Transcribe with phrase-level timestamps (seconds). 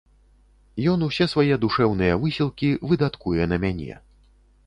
[0.93, 4.01] Ён усе свае душэўныя высілкі выдаткуе на мяне.